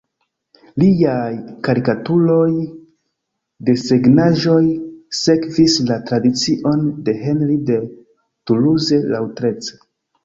[0.83, 1.33] Liaj
[1.67, 2.47] karikaturoj,
[3.69, 4.63] desegnaĵoj
[5.21, 9.75] sekvis la tradicion de Henri de Toulouse-Lautrec.